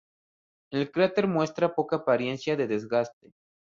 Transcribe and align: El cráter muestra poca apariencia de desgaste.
El 0.71 0.89
cráter 0.89 1.27
muestra 1.27 1.75
poca 1.75 1.97
apariencia 1.97 2.55
de 2.57 2.65
desgaste. 2.65 3.35